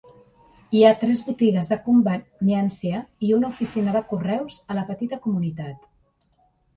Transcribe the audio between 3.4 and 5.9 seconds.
oficia de correus a la petita comunitat.